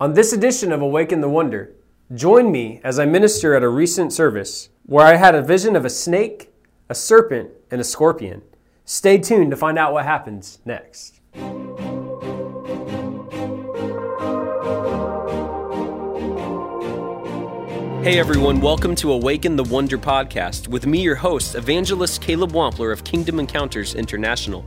On 0.00 0.12
this 0.12 0.32
edition 0.32 0.70
of 0.70 0.80
Awaken 0.80 1.20
the 1.22 1.28
Wonder, 1.28 1.74
join 2.14 2.52
me 2.52 2.80
as 2.84 3.00
I 3.00 3.04
minister 3.04 3.56
at 3.56 3.64
a 3.64 3.68
recent 3.68 4.12
service 4.12 4.68
where 4.86 5.04
I 5.04 5.16
had 5.16 5.34
a 5.34 5.42
vision 5.42 5.74
of 5.74 5.84
a 5.84 5.90
snake, 5.90 6.52
a 6.88 6.94
serpent, 6.94 7.50
and 7.68 7.80
a 7.80 7.84
scorpion. 7.84 8.42
Stay 8.84 9.18
tuned 9.18 9.50
to 9.50 9.56
find 9.56 9.76
out 9.76 9.92
what 9.92 10.04
happens 10.04 10.60
next. 10.64 11.18
Hey 18.04 18.20
everyone, 18.20 18.60
welcome 18.60 18.94
to 18.94 19.10
Awaken 19.10 19.56
the 19.56 19.64
Wonder 19.64 19.98
podcast 19.98 20.68
with 20.68 20.86
me, 20.86 21.02
your 21.02 21.16
host, 21.16 21.56
evangelist 21.56 22.22
Caleb 22.22 22.52
Wampler 22.52 22.92
of 22.92 23.02
Kingdom 23.02 23.40
Encounters 23.40 23.96
International. 23.96 24.64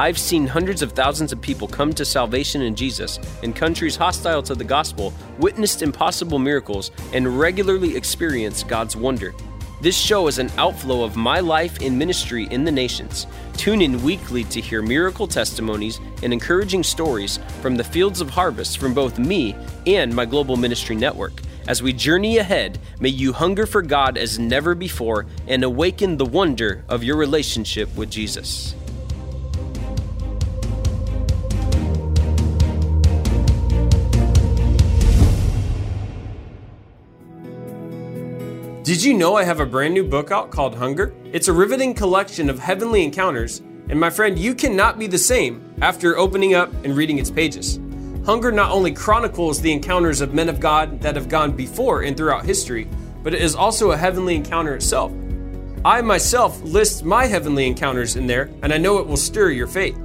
I've 0.00 0.16
seen 0.16 0.46
hundreds 0.46 0.80
of 0.80 0.92
thousands 0.92 1.30
of 1.30 1.42
people 1.42 1.68
come 1.68 1.92
to 1.92 2.06
salvation 2.06 2.62
in 2.62 2.74
Jesus 2.74 3.20
in 3.42 3.52
countries 3.52 3.96
hostile 3.96 4.42
to 4.44 4.54
the 4.54 4.64
gospel, 4.64 5.12
witnessed 5.38 5.82
impossible 5.82 6.38
miracles, 6.38 6.90
and 7.12 7.38
regularly 7.38 7.94
experience 7.94 8.62
God's 8.62 8.96
wonder. 8.96 9.34
This 9.82 9.98
show 9.98 10.26
is 10.26 10.38
an 10.38 10.50
outflow 10.56 11.04
of 11.04 11.16
my 11.16 11.40
life 11.40 11.82
in 11.82 11.98
ministry 11.98 12.48
in 12.50 12.64
the 12.64 12.72
nations. 12.72 13.26
Tune 13.58 13.82
in 13.82 14.02
weekly 14.02 14.44
to 14.44 14.62
hear 14.62 14.80
miracle 14.80 15.28
testimonies 15.28 16.00
and 16.22 16.32
encouraging 16.32 16.82
stories 16.82 17.38
from 17.60 17.76
the 17.76 17.84
fields 17.84 18.22
of 18.22 18.30
harvest 18.30 18.78
from 18.78 18.94
both 18.94 19.18
me 19.18 19.54
and 19.86 20.16
my 20.16 20.24
global 20.24 20.56
ministry 20.56 20.96
network. 20.96 21.42
As 21.68 21.82
we 21.82 21.92
journey 21.92 22.38
ahead, 22.38 22.78
may 23.00 23.10
you 23.10 23.34
hunger 23.34 23.66
for 23.66 23.82
God 23.82 24.16
as 24.16 24.38
never 24.38 24.74
before 24.74 25.26
and 25.46 25.62
awaken 25.62 26.16
the 26.16 26.24
wonder 26.24 26.84
of 26.88 27.04
your 27.04 27.18
relationship 27.18 27.94
with 27.96 28.10
Jesus. 28.10 28.74
Did 38.90 39.04
you 39.04 39.14
know 39.14 39.36
I 39.36 39.44
have 39.44 39.60
a 39.60 39.66
brand 39.66 39.94
new 39.94 40.02
book 40.02 40.32
out 40.32 40.50
called 40.50 40.74
Hunger? 40.74 41.14
It's 41.32 41.46
a 41.46 41.52
riveting 41.52 41.94
collection 41.94 42.50
of 42.50 42.58
heavenly 42.58 43.04
encounters, 43.04 43.60
and 43.88 44.00
my 44.00 44.10
friend, 44.10 44.36
you 44.36 44.52
cannot 44.52 44.98
be 44.98 45.06
the 45.06 45.16
same 45.16 45.72
after 45.80 46.18
opening 46.18 46.54
up 46.56 46.72
and 46.82 46.96
reading 46.96 47.20
its 47.20 47.30
pages. 47.30 47.78
Hunger 48.26 48.50
not 48.50 48.72
only 48.72 48.90
chronicles 48.90 49.60
the 49.60 49.70
encounters 49.70 50.20
of 50.20 50.34
men 50.34 50.48
of 50.48 50.58
God 50.58 51.00
that 51.02 51.14
have 51.14 51.28
gone 51.28 51.52
before 51.52 52.02
and 52.02 52.16
throughout 52.16 52.44
history, 52.44 52.88
but 53.22 53.32
it 53.32 53.40
is 53.40 53.54
also 53.54 53.92
a 53.92 53.96
heavenly 53.96 54.34
encounter 54.34 54.74
itself. 54.74 55.12
I 55.84 56.00
myself 56.00 56.60
list 56.62 57.04
my 57.04 57.26
heavenly 57.26 57.68
encounters 57.68 58.16
in 58.16 58.26
there, 58.26 58.50
and 58.64 58.72
I 58.72 58.78
know 58.78 58.98
it 58.98 59.06
will 59.06 59.16
stir 59.16 59.50
your 59.50 59.68
faith. 59.68 59.96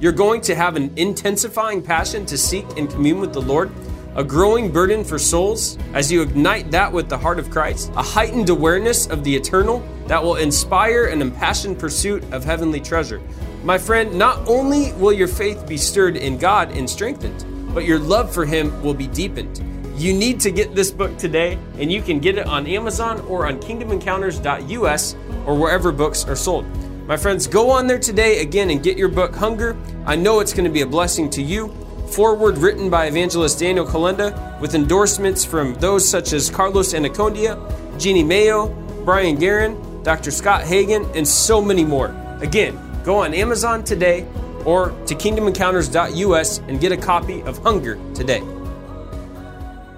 You're 0.00 0.12
going 0.12 0.42
to 0.42 0.54
have 0.54 0.76
an 0.76 0.92
intensifying 0.96 1.80
passion 1.80 2.26
to 2.26 2.36
seek 2.36 2.66
and 2.76 2.90
commune 2.90 3.20
with 3.20 3.32
the 3.32 3.40
Lord 3.40 3.72
a 4.16 4.22
growing 4.22 4.70
burden 4.70 5.02
for 5.02 5.18
souls 5.18 5.76
as 5.92 6.10
you 6.10 6.22
ignite 6.22 6.70
that 6.70 6.92
with 6.92 7.08
the 7.08 7.18
heart 7.18 7.38
of 7.38 7.50
Christ, 7.50 7.90
a 7.96 8.02
heightened 8.02 8.48
awareness 8.48 9.06
of 9.06 9.24
the 9.24 9.34
eternal 9.34 9.86
that 10.06 10.22
will 10.22 10.36
inspire 10.36 11.06
an 11.06 11.20
impassioned 11.20 11.78
pursuit 11.78 12.22
of 12.32 12.44
heavenly 12.44 12.80
treasure. 12.80 13.20
My 13.64 13.78
friend, 13.78 14.16
not 14.16 14.46
only 14.46 14.92
will 14.92 15.12
your 15.12 15.28
faith 15.28 15.66
be 15.66 15.76
stirred 15.76 16.16
in 16.16 16.38
God 16.38 16.70
and 16.70 16.88
strengthened, 16.88 17.44
but 17.74 17.84
your 17.84 17.98
love 17.98 18.32
for 18.32 18.44
Him 18.44 18.80
will 18.82 18.94
be 18.94 19.08
deepened. 19.08 19.62
You 19.96 20.12
need 20.12 20.40
to 20.40 20.50
get 20.50 20.74
this 20.74 20.90
book 20.90 21.16
today, 21.18 21.58
and 21.78 21.90
you 21.90 22.02
can 22.02 22.20
get 22.20 22.36
it 22.38 22.46
on 22.46 22.66
Amazon 22.66 23.20
or 23.22 23.46
on 23.46 23.60
kingdomencounters.us 23.60 25.16
or 25.46 25.58
wherever 25.58 25.92
books 25.92 26.24
are 26.24 26.36
sold. 26.36 26.66
My 27.06 27.16
friends, 27.16 27.46
go 27.46 27.70
on 27.70 27.86
there 27.86 27.98
today 27.98 28.40
again 28.40 28.70
and 28.70 28.82
get 28.82 28.96
your 28.96 29.08
book, 29.08 29.34
Hunger. 29.34 29.76
I 30.06 30.16
know 30.16 30.40
it's 30.40 30.52
going 30.52 30.64
to 30.64 30.70
be 30.70 30.80
a 30.80 30.86
blessing 30.86 31.28
to 31.30 31.42
you 31.42 31.74
foreword 32.14 32.58
written 32.58 32.88
by 32.88 33.06
evangelist 33.06 33.58
Daniel 33.58 33.84
Kolenda 33.84 34.60
with 34.60 34.76
endorsements 34.76 35.44
from 35.44 35.74
those 35.74 36.08
such 36.08 36.32
as 36.32 36.48
Carlos 36.48 36.94
Annacondia, 36.94 37.58
Jeannie 37.98 38.22
Mayo, 38.22 38.68
Brian 39.04 39.34
Guerin, 39.34 40.02
Dr. 40.04 40.30
Scott 40.30 40.62
Hagan, 40.62 41.04
and 41.16 41.26
so 41.26 41.60
many 41.60 41.84
more. 41.84 42.14
Again, 42.40 42.78
go 43.02 43.16
on 43.16 43.34
Amazon 43.34 43.82
today 43.82 44.28
or 44.64 44.90
to 45.06 45.16
kingdomencounters.us 45.16 46.58
and 46.58 46.80
get 46.80 46.92
a 46.92 46.96
copy 46.96 47.42
of 47.42 47.58
Hunger 47.58 47.98
today. 48.14 48.42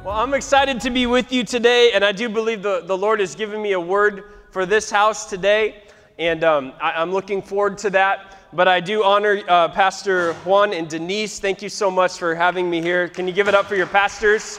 Well, 0.02 0.14
I'm 0.14 0.32
excited 0.32 0.80
to 0.80 0.91
be 0.91 1.04
with 1.04 1.30
you 1.32 1.44
today, 1.44 1.92
and 1.92 2.02
I 2.02 2.12
do 2.12 2.30
believe 2.30 2.62
the, 2.62 2.80
the 2.80 2.96
Lord 2.96 3.20
has 3.20 3.34
given 3.34 3.60
me 3.60 3.72
a 3.72 3.80
word 3.80 4.24
for 4.52 4.64
this 4.64 4.91
house 4.91 5.28
today, 5.28 5.82
and 6.18 6.42
um, 6.44 6.72
I, 6.80 6.92
I'm 6.92 7.12
looking 7.12 7.42
forward 7.42 7.76
to 7.78 7.91
that 7.91 8.35
but 8.56 8.66
I 8.66 8.80
do 8.80 9.04
honor 9.04 9.42
uh, 9.48 9.68
Pastor 9.68 10.32
Juan 10.32 10.72
and 10.72 10.88
Denise. 10.88 11.38
Thank 11.38 11.60
you 11.60 11.68
so 11.68 11.90
much 11.90 12.16
for 12.16 12.34
having 12.34 12.70
me 12.70 12.80
here. 12.80 13.06
Can 13.06 13.28
you 13.28 13.34
give 13.34 13.48
it 13.48 13.54
up 13.54 13.66
for 13.66 13.76
your 13.76 13.86
pastors? 13.86 14.58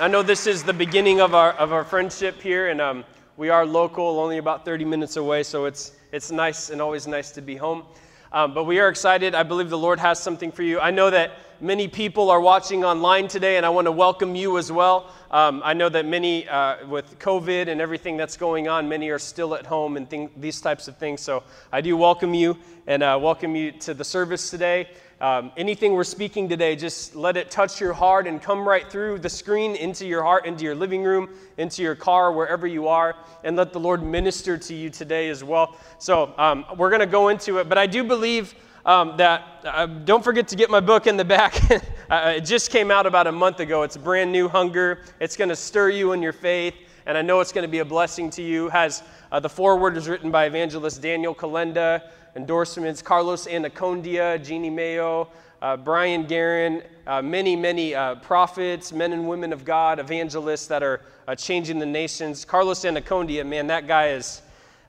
I 0.00 0.08
know 0.08 0.22
this 0.22 0.46
is 0.46 0.62
the 0.62 0.72
beginning 0.72 1.20
of 1.20 1.34
our, 1.34 1.52
of 1.52 1.70
our 1.70 1.84
friendship 1.84 2.40
here, 2.40 2.68
and 2.68 2.80
um, 2.80 3.04
we 3.36 3.50
are 3.50 3.66
local, 3.66 4.20
only 4.20 4.38
about 4.38 4.64
30 4.64 4.86
minutes 4.86 5.16
away, 5.16 5.42
so 5.42 5.66
it's, 5.66 5.92
it's 6.12 6.30
nice 6.30 6.70
and 6.70 6.80
always 6.80 7.06
nice 7.06 7.30
to 7.32 7.42
be 7.42 7.56
home. 7.56 7.82
Um, 8.30 8.52
but 8.52 8.64
we 8.64 8.78
are 8.78 8.88
excited. 8.88 9.34
I 9.34 9.42
believe 9.42 9.70
the 9.70 9.78
Lord 9.78 9.98
has 10.00 10.18
something 10.18 10.52
for 10.52 10.62
you. 10.62 10.78
I 10.78 10.90
know 10.90 11.08
that 11.08 11.32
many 11.62 11.88
people 11.88 12.30
are 12.30 12.40
watching 12.40 12.84
online 12.84 13.26
today, 13.26 13.56
and 13.56 13.64
I 13.64 13.70
want 13.70 13.86
to 13.86 13.92
welcome 13.92 14.34
you 14.34 14.58
as 14.58 14.70
well. 14.70 15.10
Um, 15.30 15.62
I 15.64 15.72
know 15.72 15.88
that 15.88 16.04
many, 16.04 16.46
uh, 16.46 16.86
with 16.86 17.18
COVID 17.18 17.68
and 17.68 17.80
everything 17.80 18.18
that's 18.18 18.36
going 18.36 18.68
on, 18.68 18.86
many 18.86 19.08
are 19.08 19.18
still 19.18 19.54
at 19.54 19.64
home 19.64 19.96
and 19.96 20.08
thing, 20.10 20.28
these 20.36 20.60
types 20.60 20.88
of 20.88 20.98
things. 20.98 21.22
So 21.22 21.42
I 21.72 21.80
do 21.80 21.96
welcome 21.96 22.34
you 22.34 22.58
and 22.86 23.02
uh, 23.02 23.18
welcome 23.20 23.56
you 23.56 23.72
to 23.72 23.94
the 23.94 24.04
service 24.04 24.50
today. 24.50 24.88
Um, 25.20 25.50
anything 25.56 25.94
we're 25.94 26.04
speaking 26.04 26.48
today, 26.48 26.76
just 26.76 27.16
let 27.16 27.36
it 27.36 27.50
touch 27.50 27.80
your 27.80 27.92
heart 27.92 28.28
and 28.28 28.40
come 28.40 28.66
right 28.66 28.88
through 28.88 29.18
the 29.18 29.28
screen 29.28 29.74
into 29.74 30.06
your 30.06 30.22
heart, 30.22 30.46
into 30.46 30.62
your 30.62 30.76
living 30.76 31.02
room, 31.02 31.30
into 31.56 31.82
your 31.82 31.96
car, 31.96 32.30
wherever 32.30 32.68
you 32.68 32.86
are, 32.86 33.16
and 33.42 33.56
let 33.56 33.72
the 33.72 33.80
Lord 33.80 34.00
minister 34.00 34.56
to 34.56 34.74
you 34.74 34.90
today 34.90 35.28
as 35.28 35.42
well. 35.42 35.76
So 35.98 36.32
um, 36.38 36.64
we're 36.76 36.90
going 36.90 37.00
to 37.00 37.06
go 37.06 37.30
into 37.30 37.58
it, 37.58 37.68
but 37.68 37.78
I 37.78 37.86
do 37.86 38.04
believe. 38.04 38.54
Um, 38.86 39.18
that 39.18 39.42
uh, 39.64 39.84
don't 39.84 40.24
forget 40.24 40.48
to 40.48 40.56
get 40.56 40.70
my 40.70 40.80
book 40.80 41.06
in 41.06 41.18
the 41.18 41.24
back. 41.24 41.60
uh, 42.10 42.34
it 42.36 42.46
just 42.46 42.70
came 42.70 42.90
out 42.90 43.04
about 43.04 43.26
a 43.26 43.32
month 43.32 43.60
ago. 43.60 43.82
It's 43.82 43.98
brand 43.98 44.32
new 44.32 44.48
hunger. 44.48 45.00
It's 45.20 45.36
going 45.36 45.50
to 45.50 45.56
stir 45.56 45.90
you 45.90 46.12
in 46.12 46.22
your 46.22 46.32
faith, 46.32 46.74
and 47.04 47.18
I 47.18 47.20
know 47.20 47.40
it's 47.40 47.52
going 47.52 47.64
to 47.66 47.70
be 47.70 47.80
a 47.80 47.84
blessing 47.84 48.30
to 48.30 48.42
you. 48.42 48.70
Has 48.70 49.02
uh, 49.30 49.40
the 49.40 49.48
foreword 49.48 49.98
is 49.98 50.08
written 50.08 50.30
by 50.30 50.46
evangelist 50.46 51.02
Daniel 51.02 51.34
Kolenda 51.34 52.02
endorsements 52.36 53.02
Carlos 53.02 53.46
Annacondia, 53.46 54.42
Jeannie 54.42 54.70
Mayo, 54.70 55.28
uh, 55.60 55.76
Brian 55.76 56.24
Guerin, 56.24 56.82
uh, 57.06 57.20
many, 57.22 57.56
many 57.56 57.94
uh, 57.94 58.14
prophets, 58.16 58.92
men 58.92 59.12
and 59.12 59.28
women 59.28 59.52
of 59.52 59.64
God, 59.64 59.98
evangelists 59.98 60.66
that 60.68 60.82
are 60.82 61.00
uh, 61.26 61.34
changing 61.34 61.78
the 61.78 61.86
nations. 61.86 62.44
Carlos 62.44 62.84
Annacondia, 62.84 63.44
man, 63.46 63.66
that 63.66 63.86
guy 63.86 64.06
has 64.06 64.42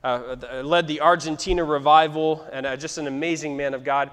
uh, 0.04 0.36
led 0.64 0.86
the 0.86 1.00
Argentina 1.00 1.64
revival 1.64 2.46
and 2.52 2.66
uh, 2.66 2.76
just 2.76 2.98
an 2.98 3.06
amazing 3.06 3.56
man 3.56 3.74
of 3.74 3.84
God 3.84 4.10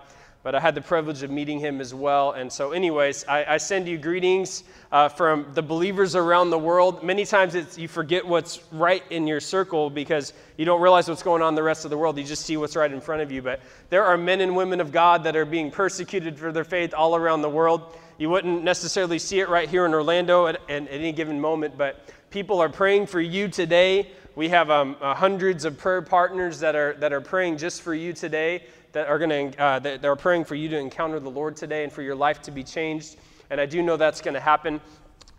but 0.48 0.56
I 0.56 0.62
had 0.62 0.76
the 0.76 0.82
privilege 0.82 1.24
of 1.24 1.30
meeting 1.30 1.60
him 1.60 1.82
as 1.82 1.94
well. 1.94 2.32
And 2.32 2.50
so, 2.50 2.72
anyways, 2.72 3.26
I, 3.28 3.56
I 3.56 3.58
send 3.58 3.86
you 3.86 3.98
greetings 3.98 4.64
uh, 4.94 5.10
from 5.10 5.46
the 5.54 5.62
believers 5.62 6.16
around 6.16 6.52
the 6.52 6.58
world. 6.58 7.04
Many 7.04 7.26
times 7.26 7.78
you 7.78 7.90
forget 7.90 8.26
what's 8.26 8.62
right 8.72 9.04
in 9.10 9.28
your 9.28 9.42
circle 9.42 9.90
because 9.90 10.32
you 10.56 10.64
don't 10.64 10.80
realize 10.80 11.10
what's 11.10 11.22
going 11.22 11.42
on 11.42 11.50
in 11.50 11.56
the 11.56 11.64
rest 11.64 11.84
of 11.84 11.92
the 11.92 11.98
world. 11.98 12.18
You 12.18 12.24
just 12.24 12.46
see 12.46 12.56
what's 12.56 12.78
right 12.78 12.90
in 12.90 13.02
front 13.02 13.22
of 13.22 13.30
you. 13.30 13.42
But 13.42 13.60
there 13.90 14.06
are 14.06 14.16
men 14.16 14.40
and 14.40 14.56
women 14.56 14.80
of 14.80 14.94
God 14.94 15.22
that 15.26 15.36
are 15.36 15.44
being 15.44 15.70
persecuted 15.70 16.40
for 16.40 16.54
their 16.54 16.64
faith 16.64 16.94
all 16.94 17.18
around 17.18 17.42
the 17.42 17.50
world. 17.50 17.98
You 18.18 18.30
wouldn't 18.30 18.64
necessarily 18.64 19.20
see 19.20 19.42
it 19.42 19.50
right 19.50 19.68
here 19.68 19.86
in 19.86 19.94
Orlando 19.94 20.48
at, 20.48 20.62
at 20.70 20.88
any 20.90 21.12
given 21.12 21.42
moment, 21.42 21.78
but 21.78 22.08
people 22.30 22.62
are 22.62 22.70
praying 22.70 23.08
for 23.08 23.20
you 23.20 23.50
today. 23.50 24.12
We 24.36 24.48
have 24.48 24.70
um, 24.70 24.96
uh, 25.02 25.14
hundreds 25.14 25.66
of 25.66 25.78
prayer 25.78 26.02
partners 26.02 26.62
that 26.62 26.74
are, 26.74 26.94
that 27.00 27.12
are 27.12 27.20
praying 27.20 27.58
just 27.58 27.82
for 27.82 27.94
you 27.94 28.14
today 28.14 28.64
that 28.92 29.08
are 29.08 29.20
going 29.20 29.52
to 29.52 29.62
uh, 29.62 29.80
that 29.80 30.06
are 30.06 30.16
praying 30.16 30.46
for 30.46 30.56
you 30.56 30.70
to 30.70 30.78
encounter 30.78 31.20
the 31.20 31.30
Lord 31.30 31.56
today 31.56 31.84
and 31.84 31.92
for 31.92 32.02
your 32.02 32.16
life 32.16 32.42
to 32.44 32.52
be 32.52 32.64
changed. 32.64 33.18
And 33.50 33.62
I 33.62 33.66
do 33.66 33.82
know 33.82 33.98
that's 33.98 34.22
going 34.22 34.34
to 34.34 34.40
happen. 34.40 34.82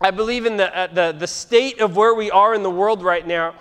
I 0.01 0.11
believe 0.11 0.45
in 0.45 0.55
the, 0.55 0.75
uh, 0.75 0.87
the, 0.87 1.11
the 1.17 1.27
state 1.27 1.81
of 1.81 1.97
where 1.97 2.13
we 2.13 2.31
are 2.31 2.55
in 2.55 2.63
the 2.63 2.69
world 2.69 3.03
right 3.03 3.27
now, 3.27 3.53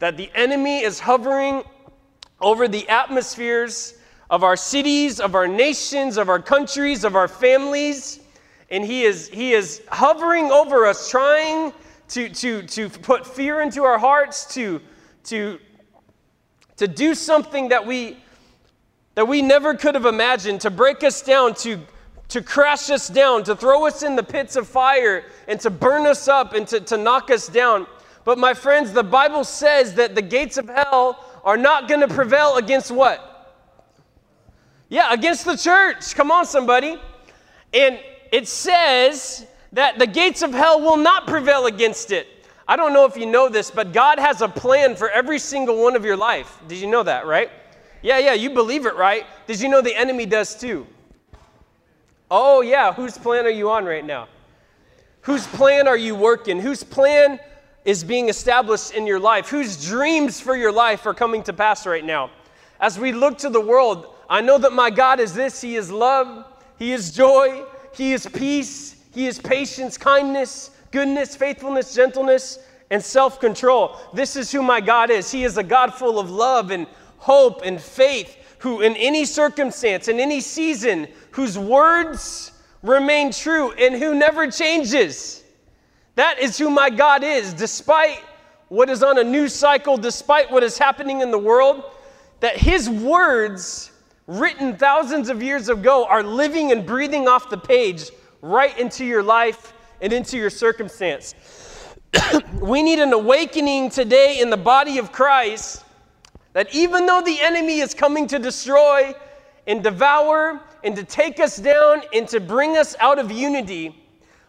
that 0.00 0.16
the 0.16 0.28
enemy 0.34 0.82
is 0.82 0.98
hovering 0.98 1.62
over 2.40 2.66
the 2.66 2.88
atmospheres 2.88 3.94
of 4.28 4.42
our 4.42 4.56
cities, 4.56 5.20
of 5.20 5.36
our 5.36 5.46
nations, 5.46 6.16
of 6.16 6.28
our 6.28 6.42
countries, 6.42 7.04
of 7.04 7.14
our 7.14 7.28
families. 7.28 8.20
And 8.70 8.84
he 8.84 9.04
is, 9.04 9.28
he 9.28 9.52
is 9.52 9.82
hovering 9.88 10.50
over 10.50 10.84
us, 10.84 11.08
trying 11.08 11.72
to, 12.08 12.28
to, 12.28 12.62
to 12.62 12.88
put 12.88 13.24
fear 13.24 13.60
into 13.60 13.84
our 13.84 13.98
hearts, 13.98 14.52
to, 14.54 14.80
to, 15.24 15.60
to 16.76 16.88
do 16.88 17.14
something 17.14 17.68
that 17.68 17.86
we, 17.86 18.16
that 19.14 19.26
we 19.26 19.42
never 19.42 19.74
could 19.74 19.94
have 19.94 20.06
imagined 20.06 20.60
to 20.62 20.70
break 20.70 21.04
us 21.04 21.22
down, 21.22 21.54
to, 21.54 21.78
to 22.28 22.42
crash 22.42 22.90
us 22.90 23.08
down, 23.08 23.44
to 23.44 23.54
throw 23.54 23.86
us 23.86 24.02
in 24.02 24.16
the 24.16 24.22
pits 24.22 24.56
of 24.56 24.66
fire, 24.66 25.24
and 25.46 25.60
to 25.60 25.70
burn 25.70 26.06
us 26.06 26.28
up 26.28 26.52
and 26.54 26.66
to, 26.68 26.80
to 26.80 26.96
knock 26.96 27.30
us 27.30 27.48
down. 27.48 27.86
But, 28.24 28.38
my 28.38 28.54
friends, 28.54 28.92
the 28.92 29.04
Bible 29.04 29.44
says 29.44 29.94
that 29.94 30.14
the 30.14 30.22
gates 30.22 30.56
of 30.56 30.68
hell 30.68 31.24
are 31.44 31.56
not 31.56 31.88
going 31.88 32.00
to 32.00 32.08
prevail 32.08 32.56
against 32.56 32.90
what? 32.90 33.30
Yeah, 34.88 35.12
against 35.12 35.44
the 35.44 35.56
church. 35.56 36.14
Come 36.14 36.30
on, 36.30 36.46
somebody. 36.46 36.98
And 37.72 38.00
it 38.32 38.48
says 38.48 39.46
that 39.72 39.98
the 39.98 40.06
gates 40.06 40.42
of 40.42 40.52
hell 40.52 40.80
will 40.80 40.96
not 40.96 41.26
prevail 41.26 41.66
against 41.66 42.12
it. 42.12 42.26
I 42.66 42.76
don't 42.76 42.94
know 42.94 43.04
if 43.04 43.16
you 43.16 43.26
know 43.26 43.48
this, 43.48 43.70
but 43.70 43.92
God 43.92 44.18
has 44.18 44.40
a 44.40 44.48
plan 44.48 44.96
for 44.96 45.10
every 45.10 45.38
single 45.38 45.82
one 45.82 45.96
of 45.96 46.04
your 46.04 46.16
life. 46.16 46.58
Did 46.66 46.78
you 46.78 46.86
know 46.86 47.02
that, 47.02 47.26
right? 47.26 47.50
Yeah, 48.04 48.18
yeah, 48.18 48.34
you 48.34 48.50
believe 48.50 48.84
it, 48.84 48.96
right? 48.96 49.24
Did 49.46 49.62
you 49.62 49.70
know 49.70 49.80
the 49.80 49.96
enemy 49.96 50.26
does 50.26 50.54
too? 50.54 50.86
Oh, 52.30 52.60
yeah, 52.60 52.92
whose 52.92 53.16
plan 53.16 53.46
are 53.46 53.50
you 53.50 53.70
on 53.70 53.86
right 53.86 54.04
now? 54.04 54.28
Whose 55.22 55.46
plan 55.46 55.88
are 55.88 55.96
you 55.96 56.14
working? 56.14 56.60
Whose 56.60 56.84
plan 56.84 57.40
is 57.86 58.04
being 58.04 58.28
established 58.28 58.92
in 58.92 59.06
your 59.06 59.18
life? 59.18 59.48
Whose 59.48 59.82
dreams 59.82 60.38
for 60.38 60.54
your 60.54 60.70
life 60.70 61.06
are 61.06 61.14
coming 61.14 61.42
to 61.44 61.54
pass 61.54 61.86
right 61.86 62.04
now? 62.04 62.30
As 62.78 62.98
we 62.98 63.10
look 63.10 63.38
to 63.38 63.48
the 63.48 63.60
world, 63.60 64.14
I 64.28 64.42
know 64.42 64.58
that 64.58 64.74
my 64.74 64.90
God 64.90 65.18
is 65.18 65.32
this 65.32 65.62
He 65.62 65.76
is 65.76 65.90
love, 65.90 66.44
He 66.78 66.92
is 66.92 67.10
joy, 67.10 67.64
He 67.94 68.12
is 68.12 68.26
peace, 68.26 68.96
He 69.14 69.26
is 69.26 69.38
patience, 69.38 69.96
kindness, 69.96 70.72
goodness, 70.90 71.34
faithfulness, 71.36 71.94
gentleness, 71.94 72.58
and 72.90 73.02
self 73.02 73.40
control. 73.40 73.96
This 74.12 74.36
is 74.36 74.52
who 74.52 74.62
my 74.62 74.82
God 74.82 75.08
is. 75.08 75.32
He 75.32 75.44
is 75.44 75.56
a 75.56 75.62
God 75.62 75.94
full 75.94 76.18
of 76.18 76.30
love 76.30 76.70
and 76.70 76.86
hope 77.24 77.62
and 77.64 77.80
faith, 77.80 78.36
who 78.58 78.82
in 78.82 78.94
any 78.96 79.24
circumstance, 79.24 80.08
in 80.08 80.20
any 80.20 80.42
season, 80.42 81.08
whose 81.30 81.58
words 81.58 82.52
remain 82.82 83.32
true 83.32 83.72
and 83.72 83.94
who 83.94 84.14
never 84.14 84.50
changes. 84.50 85.42
That 86.16 86.38
is 86.38 86.58
who 86.58 86.68
my 86.68 86.90
God 86.90 87.24
is, 87.24 87.54
despite 87.54 88.20
what 88.68 88.90
is 88.90 89.02
on 89.02 89.16
a 89.16 89.24
news 89.24 89.54
cycle, 89.54 89.96
despite 89.96 90.50
what 90.50 90.62
is 90.62 90.76
happening 90.76 91.22
in 91.22 91.30
the 91.30 91.38
world, 91.38 91.84
that 92.40 92.58
His 92.58 92.90
words, 92.90 93.90
written 94.26 94.76
thousands 94.76 95.30
of 95.30 95.42
years 95.42 95.70
ago, 95.70 96.04
are 96.04 96.22
living 96.22 96.72
and 96.72 96.84
breathing 96.84 97.26
off 97.26 97.48
the 97.48 97.56
page 97.56 98.10
right 98.42 98.78
into 98.78 99.02
your 99.02 99.22
life 99.22 99.72
and 100.02 100.12
into 100.12 100.36
your 100.36 100.50
circumstance. 100.50 101.34
we 102.60 102.82
need 102.82 102.98
an 102.98 103.14
awakening 103.14 103.88
today 103.88 104.40
in 104.40 104.50
the 104.50 104.58
body 104.58 104.98
of 104.98 105.10
Christ 105.10 105.83
that 106.54 106.74
even 106.74 107.04
though 107.04 107.20
the 107.20 107.40
enemy 107.40 107.80
is 107.80 107.92
coming 107.92 108.26
to 108.28 108.38
destroy 108.38 109.14
and 109.66 109.82
devour 109.82 110.60
and 110.82 110.96
to 110.96 111.04
take 111.04 111.38
us 111.38 111.56
down 111.56 112.02
and 112.14 112.26
to 112.28 112.40
bring 112.40 112.76
us 112.76 112.96
out 113.00 113.18
of 113.18 113.30
unity, 113.30 113.94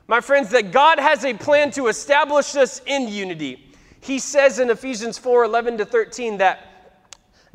my 0.08 0.22
friends, 0.22 0.50
that 0.52 0.72
God 0.72 1.00
has 1.00 1.26
a 1.26 1.34
plan 1.34 1.72
to 1.72 1.88
establish 1.88 2.56
us 2.56 2.82
in 2.86 3.08
unity. 3.08 3.74
He 4.02 4.20
says 4.20 4.60
in 4.60 4.70
Ephesians 4.70 5.18
4 5.18 5.46
11 5.46 5.80
to 5.80 5.86
13 5.86 6.38
that, 6.38 6.94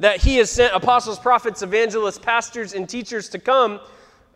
that 0.01 0.21
He 0.21 0.37
has 0.37 0.51
sent 0.51 0.75
apostles, 0.75 1.21
prophets, 1.21 1.63
evangelists, 1.63 2.19
pastors, 2.19 2.75
and 2.75 2.89
teachers 2.89 3.29
to 3.29 3.39
come. 3.39 3.79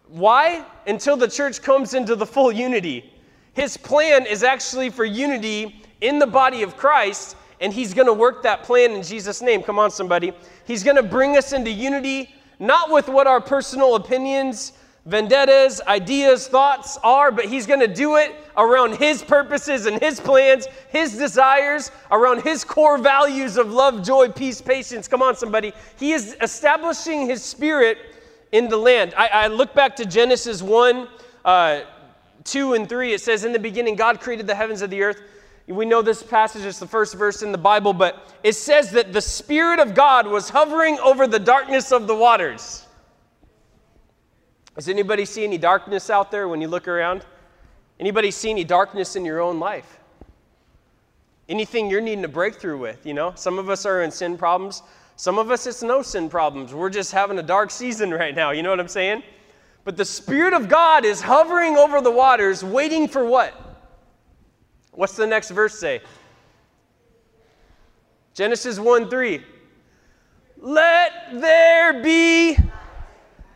Why? 0.07 0.65
Until 0.87 1.17
the 1.17 1.27
church 1.27 1.61
comes 1.61 1.93
into 1.93 2.15
the 2.15 2.27
full 2.27 2.53
unity. 2.53 3.13
His 3.55 3.77
plan 3.77 4.27
is 4.27 4.45
actually 4.45 4.91
for 4.91 5.05
unity 5.05 5.83
in 6.01 6.21
the 6.21 6.27
body 6.27 6.63
of 6.63 6.77
Christ, 6.77 7.37
and 7.65 7.73
He's 7.73 7.93
going 7.93 8.07
to 8.07 8.13
work 8.13 8.45
that 8.45 8.63
plan 8.63 8.93
in 8.93 9.03
Jesus' 9.03 9.43
name. 9.43 9.65
Come 9.65 9.81
on, 9.81 9.91
somebody. 9.91 10.33
He's 10.65 10.85
going 10.85 10.97
to 10.97 11.03
bring 11.03 11.37
us 11.37 11.53
into 11.53 11.71
unity, 11.71 12.33
not 12.61 12.93
with 12.93 13.09
what 13.09 13.27
our 13.27 13.41
personal 13.41 13.97
opinions 13.97 14.73
vendettas, 15.07 15.83
ideas, 15.87 16.49
thoughts 16.49 16.99
are, 17.03 17.31
but 17.31 17.45
he's 17.45 17.67
going 17.67 17.81
to 17.81 17.89
do 17.89 18.17
it 18.17 18.35
around 18.57 18.97
his 18.97 19.23
purposes 19.23 19.87
and 19.87 20.01
his 20.01 20.19
plans, 20.19 20.67
his 20.89 21.17
desires, 21.17 21.91
around 22.11 22.43
his 22.43 22.65
core 22.65 22.99
values 22.99 23.57
of 23.57 23.71
love, 23.71 24.03
joy, 24.03 24.29
peace, 24.29 24.61
patience. 24.61 25.07
Come 25.07 25.23
on, 25.23 25.37
somebody. 25.37 25.73
He 25.99 26.13
is 26.13 26.37
establishing 26.41 27.27
his 27.27 27.43
spirit 27.43 27.99
in 28.53 28.69
the 28.69 28.77
land. 28.77 29.13
I, 29.17 29.29
I 29.29 29.47
look 29.49 29.75
back 29.75 29.97
to 29.97 30.07
Genesis 30.07 30.63
1, 30.63 31.09
uh, 31.45 31.81
2, 32.45 32.75
and 32.75 32.89
3. 32.89 33.13
It 33.13 33.21
says, 33.21 33.45
In 33.45 33.53
the 33.53 33.59
beginning, 33.59 33.97
God 33.97 34.21
created 34.21 34.47
the 34.47 34.55
heavens 34.55 34.81
and 34.81 34.93
the 34.93 35.03
earth. 35.03 35.21
We 35.67 35.87
know 35.87 36.03
this 36.03 36.23
passage 36.23 36.65
is 36.65 36.79
the 36.79 36.87
first 36.87 37.15
verse 37.15 37.43
in 37.43 37.51
the 37.51 37.59
Bible, 37.59 37.95
but 37.95 38.37
it 38.43 38.53
says 38.53 38.91
that 38.91 39.15
the 39.15 39.21
Spirit 39.21 39.81
of 39.81 39.95
God 39.95 40.27
was 40.27 40.51
hovering 40.51 40.99
over 40.99 41.27
the 41.27 41.39
darkness 41.39 41.91
of 41.91 42.07
the 42.07 42.15
waters. 42.15 42.87
Does 44.75 44.89
anybody 44.89 45.25
see 45.25 45.45
any 45.45 45.57
darkness 45.57 46.11
out 46.11 46.31
there 46.31 46.49
when 46.49 46.61
you 46.61 46.69
look 46.69 46.87
around? 46.87 47.25
Anybody 47.99 48.31
see 48.31 48.51
any 48.51 48.65
darkness 48.65 49.17
in 49.17 49.25
your 49.25 49.41
own 49.41 49.59
life? 49.59 50.01
Anything 51.49 51.89
you're 51.89 52.01
needing 52.01 52.25
a 52.25 52.29
breakthrough 52.29 52.77
with, 52.77 53.07
you 53.07 53.15
know? 53.15 53.33
Some 53.35 53.59
of 53.59 53.71
us 53.71 53.87
are 53.87 54.03
in 54.03 54.11
sin 54.11 54.37
problems. 54.37 54.83
Some 55.17 55.39
of 55.39 55.51
us, 55.51 55.67
it's 55.67 55.83
no 55.83 56.03
sin 56.03 56.29
problems. 56.29 56.75
We're 56.75 56.91
just 56.91 57.13
having 57.13 57.39
a 57.39 57.43
dark 57.43 57.71
season 57.71 58.11
right 58.15 58.35
now. 58.35 58.51
You 58.51 58.63
know 58.63 58.71
what 58.71 58.81
I'm 58.81 58.89
saying? 58.89 59.23
But 59.85 59.97
the 59.97 60.05
Spirit 60.05 60.53
of 60.53 60.69
God 60.69 61.05
is 61.05 61.23
hovering 61.23 61.77
over 61.77 62.01
the 62.01 62.11
waters, 62.11 62.65
waiting 62.65 63.09
for 63.09 63.25
what? 63.25 63.64
What's 64.95 65.17
the 65.17 65.27
next 65.27 65.51
verse 65.51 65.79
say? 65.79 66.01
Genesis 68.35 68.79
1 68.79 69.09
3. 69.09 69.45
Let 70.59 71.13
there 71.33 72.03
be 72.03 72.57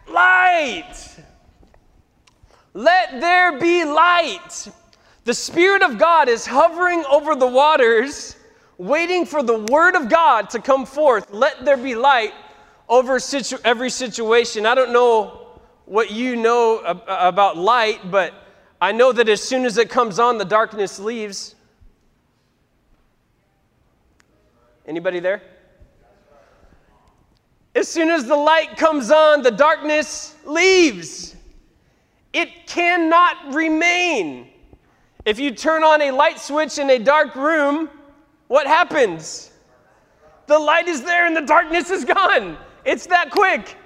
light. 0.08 0.94
Let 2.74 3.20
there 3.20 3.58
be 3.58 3.84
light. 3.84 4.68
The 5.24 5.34
Spirit 5.34 5.82
of 5.82 5.98
God 5.98 6.28
is 6.28 6.46
hovering 6.46 7.04
over 7.10 7.34
the 7.34 7.46
waters, 7.46 8.36
waiting 8.78 9.26
for 9.26 9.42
the 9.42 9.58
Word 9.58 9.94
of 9.94 10.08
God 10.08 10.50
to 10.50 10.60
come 10.60 10.86
forth. 10.86 11.30
Let 11.32 11.64
there 11.64 11.76
be 11.76 11.94
light 11.94 12.32
over 12.88 13.18
situ- 13.18 13.58
every 13.64 13.90
situation. 13.90 14.64
I 14.64 14.74
don't 14.74 14.92
know 14.92 15.48
what 15.84 16.10
you 16.10 16.36
know 16.36 16.82
ab- 16.84 17.02
about 17.06 17.56
light, 17.56 18.10
but 18.10 18.32
I 18.80 18.92
know 18.92 19.12
that 19.12 19.28
as 19.28 19.42
soon 19.42 19.64
as 19.64 19.76
it 19.76 19.90
comes 19.90 20.18
on, 20.18 20.38
the 20.38 20.44
darkness 20.44 21.00
leaves. 21.00 21.54
Anybody 24.86 25.20
there? 25.20 25.42
As 27.74 27.88
soon 27.88 28.10
as 28.10 28.24
the 28.24 28.36
light 28.36 28.76
comes 28.76 29.10
on, 29.10 29.42
the 29.42 29.50
darkness 29.50 30.34
leaves. 30.44 31.36
It 32.32 32.66
cannot 32.66 33.54
remain. 33.54 34.48
If 35.24 35.38
you 35.38 35.50
turn 35.50 35.82
on 35.82 36.00
a 36.00 36.10
light 36.10 36.38
switch 36.38 36.78
in 36.78 36.88
a 36.90 36.98
dark 36.98 37.34
room, 37.34 37.90
what 38.46 38.66
happens? 38.66 39.50
The 40.46 40.58
light 40.58 40.88
is 40.88 41.02
there 41.02 41.26
and 41.26 41.36
the 41.36 41.42
darkness 41.42 41.90
is 41.90 42.04
gone. 42.04 42.56
It's 42.84 43.06
that 43.06 43.30
quick. 43.30 43.76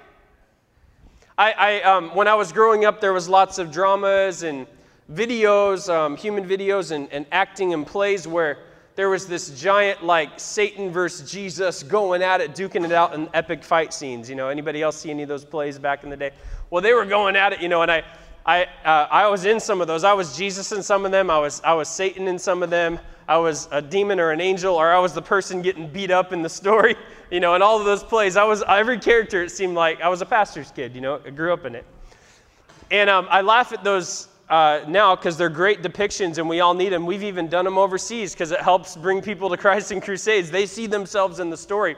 I, 1.37 1.51
I 1.51 1.81
um, 1.81 2.15
when 2.15 2.27
I 2.27 2.35
was 2.35 2.51
growing 2.51 2.85
up, 2.85 3.01
there 3.01 3.11
was 3.11 3.27
lots 3.27 3.57
of 3.57 3.71
dramas 3.71 4.43
and 4.43 4.65
videos, 5.11 5.93
um, 5.93 6.15
human 6.17 6.47
videos, 6.47 6.91
and, 6.91 7.11
and 7.11 7.25
acting 7.31 7.73
and 7.73 7.85
plays 7.85 8.27
where 8.27 8.57
there 8.95 9.09
was 9.09 9.25
this 9.25 9.49
giant 9.59 10.03
like 10.03 10.39
Satan 10.39 10.91
versus 10.91 11.29
Jesus 11.29 11.81
going 11.81 12.21
at 12.21 12.41
it, 12.41 12.53
duking 12.53 12.85
it 12.85 12.91
out 12.91 13.13
in 13.15 13.27
epic 13.33 13.63
fight 13.63 13.93
scenes. 13.93 14.29
You 14.29 14.35
know, 14.35 14.49
anybody 14.49 14.81
else 14.81 14.97
see 14.97 15.09
any 15.09 15.23
of 15.23 15.29
those 15.29 15.43
plays 15.43 15.79
back 15.79 16.03
in 16.03 16.09
the 16.09 16.17
day? 16.17 16.31
Well, 16.69 16.81
they 16.81 16.93
were 16.93 17.05
going 17.05 17.35
at 17.35 17.53
it, 17.53 17.61
you 17.61 17.69
know, 17.69 17.81
and 17.81 17.91
I, 17.91 18.03
I, 18.45 18.65
uh, 18.85 19.07
I 19.09 19.27
was 19.29 19.45
in 19.45 19.59
some 19.59 19.81
of 19.81 19.87
those. 19.87 20.03
I 20.03 20.13
was 20.13 20.37
Jesus 20.37 20.71
in 20.71 20.83
some 20.83 21.05
of 21.05 21.11
them. 21.11 21.29
I 21.29 21.39
was, 21.39 21.61
I 21.63 21.73
was 21.73 21.87
Satan 21.87 22.27
in 22.27 22.37
some 22.37 22.61
of 22.61 22.69
them. 22.69 22.99
I 23.27 23.37
was 23.37 23.69
a 23.71 23.81
demon 23.81 24.19
or 24.19 24.31
an 24.31 24.41
angel, 24.41 24.75
or 24.75 24.91
I 24.91 24.99
was 24.99 25.13
the 25.13 25.21
person 25.21 25.61
getting 25.61 25.87
beat 25.87 26.11
up 26.11 26.33
in 26.33 26.41
the 26.41 26.49
story. 26.49 26.95
You 27.31 27.39
know, 27.39 27.55
in 27.55 27.63
all 27.63 27.79
of 27.79 27.85
those 27.85 28.03
plays, 28.03 28.37
I 28.37 28.43
was 28.43 28.61
every 28.67 28.99
character. 28.99 29.41
It 29.41 29.49
seemed 29.49 29.73
like 29.73 30.01
I 30.01 30.07
was 30.07 30.21
a 30.21 30.25
pastor's 30.25 30.69
kid. 30.69 30.93
You 30.93 31.01
know, 31.01 31.19
I 31.25 31.31
grew 31.31 31.51
up 31.51 31.65
in 31.65 31.73
it, 31.73 31.83
and 32.91 33.09
um, 33.09 33.25
I 33.27 33.41
laugh 33.41 33.73
at 33.73 33.83
those 33.83 34.27
uh, 34.49 34.81
now 34.87 35.15
because 35.15 35.37
they're 35.37 35.49
great 35.49 35.81
depictions 35.81 36.37
and 36.37 36.47
we 36.47 36.59
all 36.59 36.73
need 36.73 36.89
them. 36.89 37.05
We've 37.05 37.23
even 37.23 37.47
done 37.47 37.65
them 37.65 37.77
overseas 37.77 38.33
because 38.33 38.51
it 38.51 38.59
helps 38.59 38.95
bring 38.95 39.21
people 39.21 39.49
to 39.49 39.57
Christ 39.57 39.91
in 39.91 40.01
crusades. 40.01 40.51
They 40.51 40.65
see 40.65 40.87
themselves 40.87 41.39
in 41.39 41.49
the 41.49 41.57
story. 41.57 41.95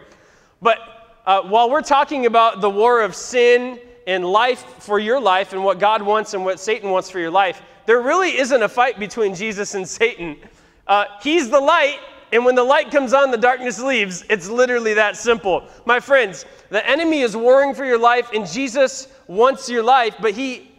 But 0.62 0.80
uh, 1.26 1.42
while 1.42 1.70
we're 1.70 1.82
talking 1.82 2.26
about 2.26 2.62
the 2.62 2.70
war 2.70 3.02
of 3.02 3.16
sin 3.16 3.80
and 4.08 4.26
life 4.26 4.64
for 4.80 5.00
your 5.00 5.20
life 5.20 5.54
and 5.54 5.64
what 5.64 5.80
God 5.80 6.02
wants 6.02 6.34
and 6.34 6.46
what 6.46 6.60
Satan 6.60 6.92
wants 6.92 7.10
for 7.10 7.20
your 7.20 7.32
life, 7.32 7.62
there 7.86 8.02
really 8.02 8.38
isn't 8.38 8.62
a 8.64 8.70
fight 8.70 9.00
between 9.00 9.36
Jesus 9.36 9.76
and 9.76 9.88
Satan. 9.88 10.38
Uh, 10.88 11.06
he's 11.22 11.50
the 11.50 11.60
light, 11.60 12.00
and 12.32 12.46
when 12.46 12.56
the 12.56 12.64
light 12.64 12.92
comes 12.92 13.14
on, 13.14 13.32
the 13.32 13.38
darkness 13.38 13.82
leaves. 13.82 14.24
It's 14.30 14.50
literally 14.50 14.94
that 14.94 15.18
simple. 15.18 15.68
My 15.86 16.00
friends, 16.00 16.46
the 16.70 16.88
enemy 16.88 17.22
is 17.22 17.36
warring 17.36 17.74
for 17.74 17.86
your 17.86 17.98
life, 17.98 18.30
and 18.34 18.46
Jesus 18.46 19.08
wants 19.28 19.70
your 19.70 19.84
life, 19.84 20.16
but 20.20 20.34
he 20.34 20.72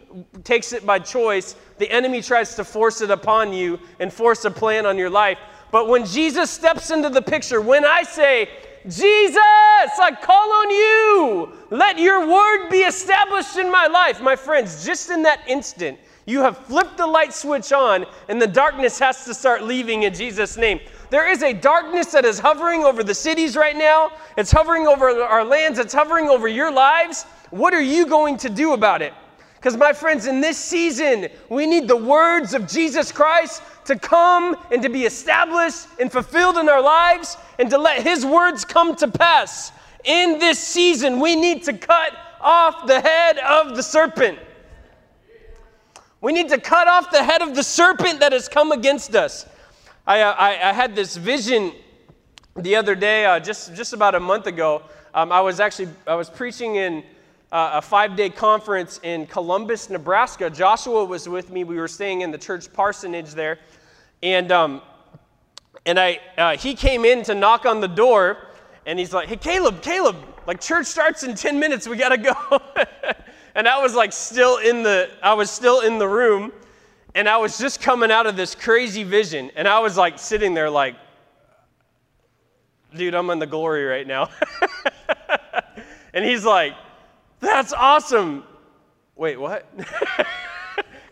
takes 0.43 0.73
it 0.73 0.85
by 0.85 0.99
choice 0.99 1.55
the 1.77 1.89
enemy 1.91 2.21
tries 2.21 2.55
to 2.55 2.63
force 2.63 3.01
it 3.01 3.11
upon 3.11 3.53
you 3.53 3.79
and 3.99 4.11
force 4.11 4.45
a 4.45 4.51
plan 4.51 4.85
on 4.85 4.97
your 4.97 5.09
life. 5.09 5.37
But 5.71 5.87
when 5.87 6.05
Jesus 6.05 6.49
steps 6.49 6.91
into 6.91 7.09
the 7.09 7.21
picture, 7.21 7.61
when 7.61 7.85
I 7.85 8.03
say, 8.03 8.49
Jesus, 8.87 9.37
I 9.37 10.17
call 10.21 10.51
on 10.51 10.69
you, 10.69 11.53
let 11.69 11.99
your 11.99 12.27
word 12.27 12.69
be 12.69 12.79
established 12.79 13.57
in 13.57 13.69
my 13.71 13.87
life, 13.87 14.21
my 14.21 14.35
friends, 14.35 14.85
just 14.85 15.09
in 15.09 15.23
that 15.23 15.41
instant, 15.47 15.99
you 16.25 16.41
have 16.41 16.57
flipped 16.57 16.97
the 16.97 17.07
light 17.07 17.33
switch 17.33 17.71
on 17.71 18.05
and 18.27 18.41
the 18.41 18.47
darkness 18.47 18.97
has 18.99 19.23
to 19.25 19.33
start 19.33 19.63
leaving 19.63 20.03
in 20.03 20.13
Jesus' 20.13 20.57
name. 20.57 20.79
There 21.09 21.29
is 21.29 21.41
a 21.41 21.53
darkness 21.53 22.07
that 22.07 22.25
is 22.25 22.39
hovering 22.39 22.83
over 22.83 23.03
the 23.03 23.13
cities 23.13 23.55
right 23.55 23.75
now. 23.75 24.11
It's 24.37 24.51
hovering 24.51 24.87
over 24.87 25.09
our 25.21 25.45
lands. 25.45 25.79
It's 25.79 25.93
hovering 25.93 26.27
over 26.27 26.47
your 26.47 26.71
lives. 26.71 27.23
What 27.49 27.73
are 27.73 27.81
you 27.81 28.05
going 28.05 28.37
to 28.37 28.49
do 28.49 28.73
about 28.73 29.01
it? 29.01 29.13
Because, 29.57 29.75
my 29.75 29.91
friends, 29.91 30.27
in 30.27 30.39
this 30.39 30.57
season, 30.57 31.27
we 31.49 31.65
need 31.65 31.87
the 31.87 31.97
words 31.97 32.53
of 32.53 32.67
Jesus 32.67 33.11
Christ 33.11 33.63
to 33.85 33.97
come 33.97 34.55
and 34.71 34.81
to 34.83 34.89
be 34.89 35.05
established 35.05 35.87
and 35.99 36.11
fulfilled 36.11 36.57
in 36.57 36.69
our 36.69 36.81
lives 36.81 37.37
and 37.57 37.69
to 37.71 37.77
let 37.77 38.03
His 38.03 38.25
words 38.25 38.63
come 38.63 38.95
to 38.97 39.07
pass. 39.07 39.71
In 40.03 40.37
this 40.37 40.59
season, 40.59 41.19
we 41.19 41.35
need 41.35 41.63
to 41.63 41.73
cut 41.73 42.13
off 42.39 42.85
the 42.85 43.01
head 43.01 43.39
of 43.39 43.75
the 43.75 43.81
serpent. 43.81 44.37
We 46.21 46.33
need 46.33 46.49
to 46.49 46.59
cut 46.59 46.87
off 46.87 47.11
the 47.11 47.23
head 47.23 47.41
of 47.41 47.55
the 47.55 47.63
serpent 47.63 48.19
that 48.19 48.31
has 48.31 48.47
come 48.47 48.71
against 48.71 49.15
us. 49.15 49.47
I, 50.05 50.21
uh, 50.21 50.35
I, 50.37 50.69
I 50.69 50.73
had 50.73 50.95
this 50.95 51.17
vision 51.17 51.73
the 52.55 52.75
other 52.75 52.95
day, 52.95 53.25
uh, 53.25 53.39
just, 53.39 53.75
just 53.75 53.93
about 53.93 54.15
a 54.15 54.19
month 54.19 54.47
ago. 54.47 54.83
Um, 55.13 55.31
I 55.31 55.41
was 55.41 55.59
actually 55.59 55.89
I 56.05 56.15
was 56.15 56.29
preaching 56.29 56.75
in 56.75 57.03
uh, 57.51 57.71
a 57.73 57.81
five-day 57.81 58.29
conference 58.29 58.99
in 59.03 59.25
Columbus, 59.25 59.89
Nebraska. 59.89 60.49
Joshua 60.49 61.05
was 61.05 61.29
with 61.29 61.49
me. 61.49 61.63
We 61.63 61.77
were 61.77 61.87
staying 61.87 62.21
in 62.21 62.31
the 62.31 62.37
church 62.37 62.71
parsonage 62.73 63.31
there, 63.31 63.59
and 64.21 64.51
um, 64.51 64.81
and 65.85 65.97
I 65.99 66.19
uh, 66.37 66.57
he 66.57 66.75
came 66.75 67.05
in 67.05 67.23
to 67.23 67.35
knock 67.35 67.65
on 67.65 67.79
the 67.79 67.87
door, 67.87 68.37
and 68.85 68.99
he's 68.99 69.13
like, 69.13 69.29
"Hey, 69.29 69.37
Caleb, 69.37 69.81
Caleb, 69.81 70.17
like 70.45 70.59
church 70.59 70.87
starts 70.87 71.23
in 71.23 71.35
ten 71.35 71.57
minutes. 71.57 71.87
We 71.87 71.95
gotta 71.95 72.17
go." 72.17 72.33
and 73.55 73.67
I 73.67 73.81
was 73.81 73.95
like 73.95 74.11
still 74.11 74.57
in 74.57 74.83
the 74.83 75.09
I 75.23 75.33
was 75.33 75.49
still 75.49 75.81
in 75.81 75.99
the 75.99 76.07
room, 76.07 76.51
and 77.15 77.29
I 77.29 77.37
was 77.37 77.57
just 77.57 77.81
coming 77.81 78.11
out 78.11 78.27
of 78.27 78.35
this 78.35 78.55
crazy 78.55 79.03
vision, 79.03 79.51
and 79.55 79.69
I 79.69 79.79
was 79.79 79.95
like 79.95 80.19
sitting 80.19 80.53
there 80.53 80.69
like, 80.69 80.95
"Dude, 82.93 83.15
I'm 83.15 83.29
in 83.29 83.39
the 83.39 83.47
glory 83.47 83.85
right 83.85 84.05
now." 84.05 84.29
and 86.13 86.25
he's 86.25 86.43
like 86.43 86.73
that's 87.39 87.73
awesome. 87.73 88.43
Wait, 89.15 89.39
what? 89.39 89.67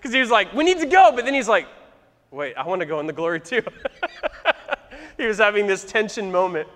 Because 0.06 0.14
he 0.14 0.20
was 0.20 0.30
like, 0.30 0.54
We 0.54 0.64
need 0.64 0.78
to 0.82 0.86
go. 0.86 1.12
But 1.16 1.26
then 1.26 1.34
he's 1.34 1.48
like, 1.48 1.68
Wait, 2.30 2.54
I 2.56 2.64
want 2.68 2.80
to 2.82 2.86
go 2.86 3.00
in 3.00 3.08
the 3.08 3.14
glory 3.14 3.40
too. 3.40 3.64
he 5.18 5.26
was 5.26 5.40
having 5.40 5.66
this 5.66 5.84
tension 5.84 6.32
moment. 6.32 6.70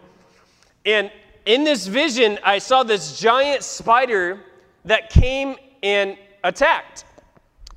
And 0.84 1.12
in 1.46 1.64
this 1.64 1.86
vision, 1.86 2.40
I 2.44 2.58
saw 2.58 2.82
this 2.82 3.20
giant 3.20 3.62
spider 3.62 4.40
that 4.86 5.12
came 5.12 5.58
and 5.84 6.18
attacked. 6.44 7.06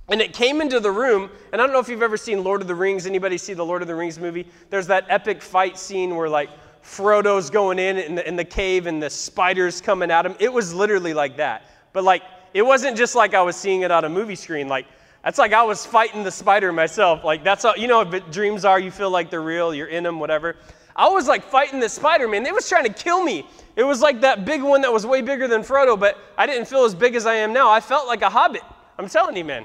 And 0.09 0.23
it 0.23 0.33
came 0.33 0.63
into 0.63 0.81
the 0.81 0.91
room, 0.91 1.31
and 1.53 1.61
I 1.61 1.65
don't 1.65 1.75
know 1.75 1.81
if 1.81 1.89
you've 1.89 2.03
ever 2.03 2.17
seen 2.17 2.43
Lord 2.43 2.63
of 2.63 2.67
the 2.67 2.75
Rings. 2.75 3.07
Anybody 3.07 3.37
see 3.37 3.53
the 3.53 3.65
Lord 3.65 3.83
of 3.83 3.89
the 3.89 3.95
Rings 3.95 4.19
movie? 4.19 4.47
There's 4.71 4.87
that 4.87 5.05
epic 5.11 5.43
fight 5.43 5.77
scene 5.77 6.17
where 6.17 6.31
like 6.31 6.49
Frodo's 6.83 7.51
going 7.51 7.79
in 7.79 7.97
in 7.97 8.15
the, 8.17 8.29
in 8.29 8.37
the 8.37 8.45
cave 8.45 8.87
and 8.87 9.03
the 9.03 9.11
spiders 9.11 9.81
coming 9.81 10.11
at 10.11 10.27
him. 10.27 10.35
It 10.39 10.53
was 10.53 10.75
literally 10.75 11.15
like 11.15 11.37
that. 11.37 11.67
But 11.93 12.05
like, 12.05 12.23
it 12.55 12.63
wasn't 12.63 12.97
just 12.97 13.15
like 13.15 13.35
I 13.35 13.43
was 13.43 13.57
seeing 13.57 13.83
it 13.83 13.91
on 13.91 14.05
a 14.05 14.09
movie 14.09 14.35
screen. 14.35 14.69
Like, 14.69 14.87
that's 15.25 15.39
like 15.39 15.53
I 15.53 15.63
was 15.63 15.87
fighting 15.87 16.25
the 16.25 16.31
spider 16.31 16.73
myself. 16.73 17.25
Like, 17.25 17.45
that's 17.45 17.65
all, 17.65 17.77
you 17.77 17.87
know 17.87 18.05
what 18.05 18.33
dreams 18.33 18.65
are. 18.65 18.81
You 18.81 18.91
feel 18.91 19.11
like 19.11 19.31
they're 19.31 19.41
real, 19.41 19.75
you're 19.75 19.87
in 19.87 20.03
them, 20.03 20.19
whatever. 20.19 20.57
I 20.95 21.09
was 21.09 21.29
like 21.29 21.45
fighting 21.45 21.81
the 21.81 21.89
spider, 21.89 22.29
man. 22.29 22.43
They 22.43 22.53
was 22.53 22.69
trying 22.69 22.85
to 22.85 22.93
kill 22.93 23.23
me. 23.23 23.47
It 23.77 23.85
was 23.85 24.03
like 24.03 24.21
that 24.21 24.45
big 24.45 24.63
one 24.63 24.83
that 24.83 24.93
was 24.93 25.07
way 25.07 25.23
bigger 25.23 25.49
than 25.49 25.63
Frodo, 25.63 25.99
but 25.99 26.19
I 26.37 26.47
didn't 26.47 26.67
feel 26.67 26.85
as 26.85 26.95
big 26.95 27.15
as 27.15 27.25
I 27.25 27.35
am 27.35 27.53
now. 27.53 27.71
I 27.71 27.81
felt 27.81 28.07
like 28.07 28.23
a 28.23 28.29
hobbit. 28.29 28.63
I'm 28.99 29.09
telling 29.09 29.37
you, 29.37 29.45
man. 29.45 29.65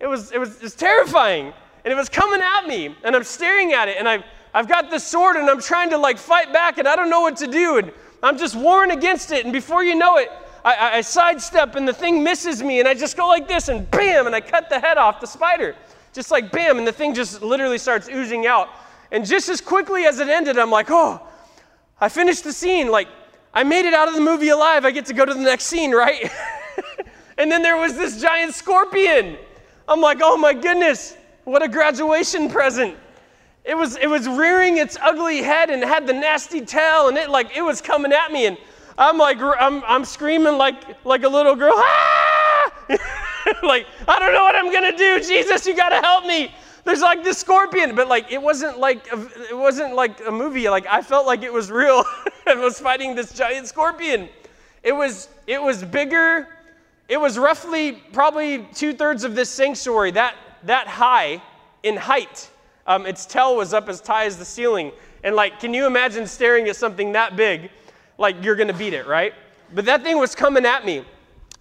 It 0.00 0.06
was, 0.06 0.32
it 0.32 0.38
was, 0.38 0.56
it 0.56 0.62
was 0.62 0.74
terrifying. 0.74 1.52
And 1.84 1.92
it 1.92 1.96
was 1.96 2.08
coming 2.08 2.40
at 2.40 2.66
me, 2.66 2.96
and 3.04 3.14
I'm 3.14 3.22
staring 3.22 3.72
at 3.72 3.88
it, 3.88 3.96
and 3.98 4.08
I, 4.08 4.24
I've 4.56 4.68
got 4.68 4.88
this 4.88 5.06
sword 5.06 5.36
and 5.36 5.50
I'm 5.50 5.60
trying 5.60 5.90
to 5.90 5.98
like 5.98 6.16
fight 6.16 6.50
back 6.50 6.78
and 6.78 6.88
I 6.88 6.96
don't 6.96 7.10
know 7.10 7.20
what 7.20 7.36
to 7.36 7.46
do. 7.46 7.76
And 7.76 7.92
I'm 8.22 8.38
just 8.38 8.56
warring 8.56 8.90
against 8.90 9.30
it. 9.30 9.44
And 9.44 9.52
before 9.52 9.84
you 9.84 9.94
know 9.94 10.16
it, 10.16 10.30
I, 10.64 10.96
I, 10.96 11.00
sidestep 11.02 11.76
and 11.76 11.86
the 11.86 11.92
thing 11.92 12.24
misses 12.24 12.62
me 12.62 12.80
and 12.80 12.88
I 12.88 12.94
just 12.94 13.18
go 13.18 13.28
like 13.28 13.46
this 13.46 13.68
and 13.68 13.88
bam, 13.90 14.24
and 14.24 14.34
I 14.34 14.40
cut 14.40 14.70
the 14.70 14.80
head 14.80 14.96
off 14.96 15.20
the 15.20 15.26
spider. 15.26 15.76
Just 16.14 16.30
like 16.30 16.50
bam, 16.52 16.78
and 16.78 16.86
the 16.86 16.92
thing 16.92 17.12
just 17.12 17.42
literally 17.42 17.76
starts 17.76 18.08
oozing 18.08 18.46
out. 18.46 18.70
And 19.12 19.26
just 19.26 19.50
as 19.50 19.60
quickly 19.60 20.06
as 20.06 20.20
it 20.20 20.28
ended, 20.28 20.58
I'm 20.58 20.70
like, 20.70 20.86
oh, 20.88 21.20
I 22.00 22.08
finished 22.08 22.42
the 22.42 22.52
scene. 22.52 22.90
Like, 22.90 23.08
I 23.52 23.62
made 23.62 23.84
it 23.84 23.92
out 23.92 24.08
of 24.08 24.14
the 24.14 24.22
movie 24.22 24.48
alive. 24.48 24.86
I 24.86 24.90
get 24.90 25.04
to 25.06 25.12
go 25.12 25.26
to 25.26 25.34
the 25.34 25.40
next 25.40 25.64
scene, 25.64 25.92
right? 25.92 26.32
and 27.36 27.52
then 27.52 27.60
there 27.60 27.76
was 27.76 27.94
this 27.94 28.22
giant 28.22 28.54
scorpion. 28.54 29.36
I'm 29.86 30.00
like, 30.00 30.20
oh 30.22 30.38
my 30.38 30.54
goodness, 30.54 31.14
what 31.44 31.62
a 31.62 31.68
graduation 31.68 32.48
present. 32.48 32.96
It 33.66 33.76
was, 33.76 33.96
it 33.96 34.06
was 34.06 34.28
rearing 34.28 34.78
its 34.78 34.96
ugly 35.02 35.42
head 35.42 35.70
and 35.70 35.82
had 35.82 36.06
the 36.06 36.12
nasty 36.12 36.60
tail, 36.60 37.08
and 37.08 37.16
it 37.16 37.30
like 37.30 37.56
it 37.56 37.62
was 37.62 37.80
coming 37.80 38.12
at 38.12 38.30
me, 38.30 38.46
and 38.46 38.56
I'm 38.96 39.18
like 39.18 39.38
I'm, 39.40 39.82
I'm 39.84 40.04
screaming 40.04 40.56
like 40.56 41.04
like 41.04 41.24
a 41.24 41.28
little 41.28 41.56
girl, 41.56 41.74
ah! 41.74 42.72
like 43.64 43.86
I 44.06 44.18
don't 44.20 44.32
know 44.32 44.44
what 44.44 44.54
I'm 44.54 44.72
gonna 44.72 44.96
do. 44.96 45.20
Jesus, 45.20 45.66
you 45.66 45.74
gotta 45.74 45.96
help 45.96 46.24
me. 46.26 46.54
There's 46.84 47.00
like 47.00 47.24
this 47.24 47.38
scorpion, 47.38 47.96
but 47.96 48.06
like 48.06 48.30
it 48.30 48.40
wasn't 48.40 48.78
like 48.78 49.12
a, 49.12 49.20
it 49.50 49.56
wasn't 49.56 49.96
like 49.96 50.24
a 50.24 50.30
movie. 50.30 50.68
Like 50.68 50.86
I 50.86 51.02
felt 51.02 51.26
like 51.26 51.42
it 51.42 51.52
was 51.52 51.68
real. 51.68 52.04
I 52.46 52.54
was 52.54 52.78
fighting 52.78 53.16
this 53.16 53.32
giant 53.32 53.66
scorpion. 53.66 54.28
It 54.84 54.92
was 54.92 55.28
it 55.48 55.60
was 55.60 55.82
bigger. 55.82 56.46
It 57.08 57.16
was 57.16 57.36
roughly 57.36 58.00
probably 58.12 58.68
two 58.74 58.92
thirds 58.92 59.24
of 59.24 59.34
this 59.34 59.50
sanctuary 59.50 60.12
that 60.12 60.36
that 60.62 60.86
high 60.86 61.42
in 61.82 61.96
height. 61.96 62.48
Um, 62.86 63.06
its 63.06 63.26
tail 63.26 63.56
was 63.56 63.74
up 63.74 63.88
as 63.88 64.00
high 64.00 64.24
as 64.24 64.36
the 64.36 64.44
ceiling. 64.44 64.92
And, 65.24 65.34
like, 65.34 65.60
can 65.60 65.74
you 65.74 65.86
imagine 65.86 66.26
staring 66.26 66.68
at 66.68 66.76
something 66.76 67.12
that 67.12 67.36
big? 67.36 67.70
Like, 68.18 68.42
you're 68.44 68.56
going 68.56 68.68
to 68.68 68.74
beat 68.74 68.92
it, 68.92 69.06
right? 69.06 69.34
But 69.74 69.84
that 69.86 70.02
thing 70.02 70.18
was 70.18 70.34
coming 70.34 70.64
at 70.64 70.84
me. 70.84 71.04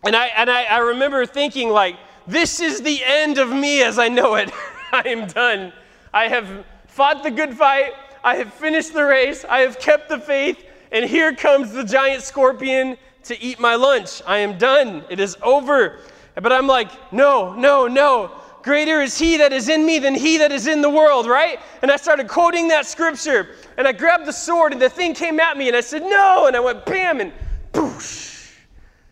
And 0.03 0.15
I, 0.15 0.27
and 0.27 0.49
I, 0.49 0.63
I 0.65 0.77
remember 0.77 1.25
thinking, 1.25 1.69
like, 1.69 1.95
this 2.27 2.59
is 2.59 2.81
the 2.81 3.03
end 3.03 3.37
of 3.37 3.49
me 3.49 3.81
as 3.81 3.97
I 3.97 4.07
know 4.07 4.35
it. 4.35 4.51
I 4.91 5.03
am 5.07 5.27
done. 5.27 5.73
I 6.13 6.27
have 6.27 6.65
fought 6.87 7.23
the 7.23 7.31
good 7.31 7.55
fight. 7.55 7.93
I 8.23 8.35
have 8.35 8.53
finished 8.53 8.93
the 8.93 9.03
race. 9.03 9.45
I 9.45 9.59
have 9.59 9.79
kept 9.79 10.09
the 10.09 10.19
faith. 10.19 10.63
And 10.91 11.05
here 11.05 11.35
comes 11.35 11.71
the 11.71 11.83
giant 11.83 12.23
scorpion 12.23 12.97
to 13.23 13.41
eat 13.41 13.59
my 13.59 13.75
lunch. 13.75 14.21
I 14.25 14.37
am 14.37 14.57
done. 14.57 15.03
It 15.09 15.19
is 15.19 15.35
over. 15.41 15.99
But 16.35 16.51
I'm 16.51 16.67
like, 16.67 17.11
no, 17.11 17.53
no, 17.53 17.87
no. 17.87 18.31
Greater 18.65 19.03
is 19.03 19.15
he 19.15 19.37
that 19.37 19.53
is 19.53 19.69
in 19.69 19.85
me 19.85 19.99
than 19.99 20.15
he 20.15 20.39
that 20.39 20.51
is 20.51 20.65
in 20.65 20.81
the 20.81 20.89
world, 20.89 21.27
right? 21.27 21.59
And 21.83 21.91
I 21.91 21.97
started 21.97 22.27
quoting 22.27 22.67
that 22.69 22.87
scripture. 22.87 23.49
And 23.77 23.87
I 23.87 23.91
grabbed 23.91 24.25
the 24.25 24.33
sword, 24.33 24.73
and 24.73 24.81
the 24.81 24.89
thing 24.89 25.13
came 25.13 25.39
at 25.39 25.55
me, 25.55 25.67
and 25.67 25.77
I 25.77 25.81
said, 25.81 26.01
No. 26.01 26.47
And 26.47 26.55
I 26.55 26.59
went 26.59 26.83
bam, 26.83 27.21
and 27.21 27.31
boosh. 27.73 28.55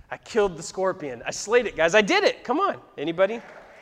I 0.10 0.18
killed 0.18 0.58
the 0.58 0.64
scorpion. 0.64 1.22
I 1.24 1.30
slayed 1.30 1.68
it, 1.68 1.76
guys. 1.76 1.94
I 1.94 2.02
did 2.02 2.24
it. 2.24 2.44
Come 2.44 2.60
on. 2.60 2.80
Anybody? 2.98 3.42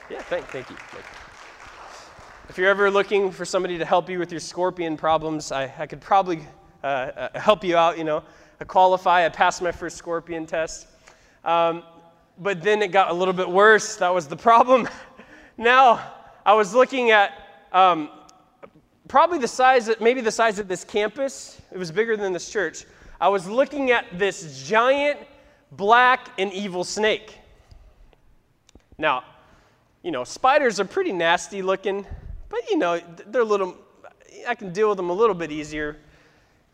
Yeah, 0.10 0.22
thank, 0.24 0.46
thank 0.48 0.70
you. 0.70 0.76
Thank 0.76 1.06
you. 1.06 2.50
If 2.50 2.58
you're 2.58 2.70
ever 2.70 2.92
looking 2.92 3.32
for 3.32 3.46
somebody 3.46 3.78
to 3.78 3.86
help 3.86 4.10
you 4.10 4.20
with 4.20 4.30
your 4.30 4.42
scorpion 4.42 4.98
problems, 4.98 5.54
I, 5.54 5.74
I 5.80 5.88
could 5.88 6.02
probably 6.02 6.42
uh, 6.84 6.88
uh, 6.88 7.40
help 7.40 7.64
you 7.64 7.78
out. 7.78 7.98
You 7.98 8.04
know, 8.04 8.24
I 8.60 8.66
qualify. 8.66 9.26
I 9.26 9.30
passed 9.30 9.62
my 9.62 9.72
first 9.72 9.96
scorpion 9.96 10.46
test. 10.46 10.88
Um, 11.46 11.84
but 12.42 12.62
then 12.62 12.82
it 12.82 12.92
got 12.92 13.12
a 13.12 13.14
little 13.14 13.34
bit 13.34 13.50
worse. 13.50 13.96
That 13.98 14.14
was 14.14 14.28
the 14.28 14.36
problem. 14.36 14.90
Now, 15.62 16.02
I 16.44 16.56
was 16.56 16.74
looking 16.74 17.12
at 17.12 17.34
um, 17.72 18.10
probably 19.08 19.38
the 19.38 19.48
size, 19.48 19.90
of, 19.90 20.02
maybe 20.02 20.20
the 20.20 20.32
size 20.32 20.58
of 20.58 20.68
this 20.68 20.84
campus. 20.84 21.62
It 21.72 21.78
was 21.78 21.92
bigger 21.92 22.18
than 22.18 22.34
this 22.34 22.50
church. 22.50 22.86
I 23.22 23.28
was 23.28 23.48
looking 23.48 23.92
at 23.92 24.06
this 24.18 24.68
giant 24.68 25.20
black 25.74 26.30
and 26.40 26.52
evil 26.52 26.84
snake. 26.84 27.38
Now, 28.98 29.24
you 30.02 30.10
know, 30.10 30.24
spiders 30.24 30.80
are 30.80 30.86
pretty 30.86 31.12
nasty 31.12 31.62
looking, 31.62 32.08
but 32.50 32.68
you 32.72 32.78
know, 32.80 33.00
they're 33.28 33.44
a 33.44 33.46
little, 33.46 33.78
I 34.48 34.56
can 34.56 34.74
deal 34.74 34.90
with 34.90 34.98
them 34.98 35.12
a 35.12 35.14
little 35.14 35.36
bit 35.36 35.52
easier. 35.52 35.98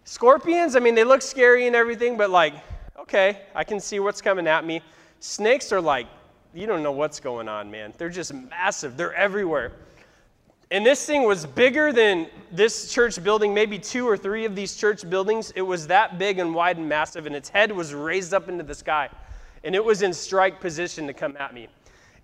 Scorpions, 0.06 0.78
I 0.78 0.80
mean, 0.80 0.96
they 0.96 1.04
look 1.04 1.22
scary 1.22 1.68
and 1.68 1.76
everything, 1.76 2.16
but 2.16 2.30
like, 2.30 2.54
okay, 2.98 3.42
I 3.54 3.66
can 3.66 3.82
see 3.82 4.00
what's 4.00 4.22
coming 4.22 4.48
at 4.48 4.64
me. 4.64 4.80
Snakes 5.20 5.74
are 5.74 5.82
like 5.82 6.08
you 6.54 6.66
don't 6.66 6.84
know 6.84 6.92
what's 6.92 7.20
going 7.20 7.48
on, 7.48 7.70
man. 7.70 7.94
They're 7.98 8.10
just 8.10 8.34
massive, 8.34 8.98
they're 8.98 9.14
everywhere. 9.14 9.74
And 10.70 10.86
this 10.86 11.06
thing 11.06 11.24
was 11.24 11.46
bigger 11.46 11.94
than 11.94 12.28
this 12.52 12.92
church 12.92 13.24
building, 13.24 13.54
maybe 13.54 13.80
two 13.80 14.08
or 14.08 14.18
three 14.18 14.44
of 14.44 14.54
these 14.54 14.76
church 14.76 15.10
buildings. 15.10 15.52
It 15.56 15.62
was 15.62 15.88
that 15.88 16.18
big 16.18 16.40
and 16.40 16.54
wide 16.54 16.78
and 16.78 16.90
massive, 16.90 17.26
and 17.26 17.34
its 17.34 17.48
head 17.48 17.72
was 17.72 17.94
raised 17.94 18.34
up 18.34 18.50
into 18.50 18.64
the 18.64 18.76
sky. 18.76 19.10
And 19.64 19.76
it 19.76 19.84
was 19.84 20.02
in 20.02 20.14
strike 20.14 20.60
position 20.60 21.08
to 21.08 21.14
come 21.14 21.38
at 21.38 21.54
me. 21.54 21.70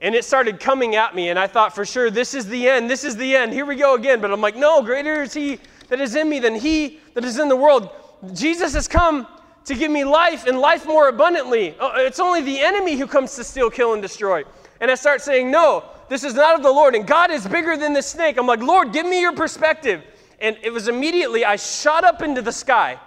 And 0.02 0.14
it 0.14 0.26
started 0.26 0.60
coming 0.60 0.98
at 0.98 1.16
me, 1.16 1.30
and 1.30 1.40
I 1.40 1.48
thought 1.48 1.74
for 1.74 1.86
sure, 1.86 2.12
this 2.12 2.34
is 2.34 2.46
the 2.46 2.68
end, 2.68 2.90
this 2.90 3.06
is 3.06 3.16
the 3.16 3.34
end, 3.34 3.54
here 3.54 3.66
we 3.66 3.78
go 3.78 3.96
again. 3.96 4.20
But 4.20 4.32
I'm 4.32 4.42
like, 4.42 4.58
no, 4.58 4.82
greater 4.82 5.22
is 5.22 5.34
he 5.34 5.60
that 5.88 6.02
is 6.02 6.16
in 6.16 6.28
me 6.28 6.40
than 6.40 6.56
he 6.56 7.00
that 7.14 7.24
is 7.24 7.40
in 7.40 7.48
the 7.48 7.56
world. 7.56 7.90
Jesus 8.34 8.74
has 8.74 8.90
come 8.90 9.26
to 9.66 9.76
give 9.76 9.92
me 9.92 10.04
life 10.04 10.46
and 10.46 10.60
life 10.60 10.86
more 10.86 11.08
abundantly. 11.08 11.78
Uh, 11.80 11.94
it's 11.98 12.20
only 12.20 12.42
the 12.42 12.60
enemy 12.60 12.98
who 12.98 13.08
comes 13.08 13.36
to 13.36 13.44
steal, 13.44 13.70
kill, 13.70 13.94
and 13.94 14.02
destroy. 14.02 14.44
And 14.82 14.92
I 14.92 14.96
start 14.96 15.22
saying, 15.22 15.50
No, 15.50 15.86
this 16.10 16.24
is 16.24 16.34
not 16.34 16.56
of 16.56 16.64
the 16.64 16.72
Lord. 16.72 16.96
And 16.96 17.08
God 17.08 17.32
is 17.32 17.48
bigger 17.48 17.78
than 17.78 17.94
the 17.94 18.02
snake. 18.02 18.38
I'm 18.38 18.48
like, 18.48 18.62
Lord, 18.62 18.92
give 18.92 19.06
me 19.06 19.22
your 19.22 19.34
perspective. 19.34 20.04
And 20.40 20.58
it 20.62 20.72
was 20.72 20.88
immediately, 20.88 21.46
I 21.46 21.56
shot 21.56 22.04
up 22.04 22.22
into 22.22 22.42
the 22.42 22.52
sky. 22.52 23.00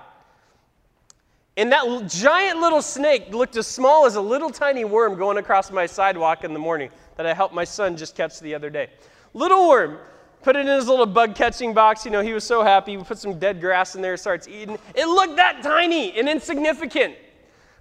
And 1.58 1.72
that 1.72 2.06
giant 2.08 2.60
little 2.60 2.82
snake 2.82 3.32
looked 3.32 3.56
as 3.56 3.66
small 3.66 4.04
as 4.06 4.16
a 4.16 4.20
little 4.20 4.50
tiny 4.50 4.84
worm 4.84 5.16
going 5.16 5.38
across 5.38 5.70
my 5.70 5.86
sidewalk 5.86 6.44
in 6.44 6.52
the 6.52 6.58
morning 6.58 6.90
that 7.16 7.26
I 7.26 7.32
helped 7.32 7.54
my 7.54 7.64
son 7.64 7.96
just 7.96 8.14
catch 8.14 8.40
the 8.40 8.54
other 8.54 8.68
day. 8.68 8.90
Little 9.32 9.68
worm, 9.68 9.98
put 10.46 10.54
it 10.54 10.60
in 10.60 10.68
his 10.68 10.86
little 10.86 11.06
bug 11.06 11.34
catching 11.34 11.74
box. 11.74 12.04
You 12.04 12.12
know, 12.12 12.22
he 12.22 12.32
was 12.32 12.44
so 12.44 12.62
happy. 12.62 12.96
We 12.96 13.02
put 13.02 13.18
some 13.18 13.36
dead 13.36 13.60
grass 13.60 13.96
in 13.96 14.00
there, 14.00 14.16
starts 14.16 14.46
eating. 14.46 14.78
It 14.94 15.06
looked 15.06 15.34
that 15.38 15.60
tiny 15.60 16.16
and 16.16 16.28
insignificant. 16.28 17.16